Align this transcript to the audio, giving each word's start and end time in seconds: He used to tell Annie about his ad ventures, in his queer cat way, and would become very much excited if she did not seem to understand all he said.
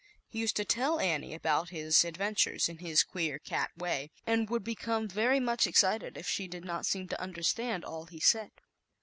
He 0.27 0.39
used 0.39 0.55
to 0.55 0.65
tell 0.65 0.99
Annie 0.99 1.35
about 1.35 1.69
his 1.69 2.03
ad 2.03 2.17
ventures, 2.17 2.67
in 2.67 2.79
his 2.79 3.03
queer 3.03 3.37
cat 3.37 3.69
way, 3.77 4.09
and 4.25 4.49
would 4.49 4.63
become 4.63 5.07
very 5.07 5.39
much 5.39 5.67
excited 5.67 6.17
if 6.17 6.25
she 6.27 6.47
did 6.47 6.65
not 6.65 6.87
seem 6.87 7.07
to 7.09 7.21
understand 7.21 7.85
all 7.85 8.05
he 8.05 8.19
said. 8.19 8.49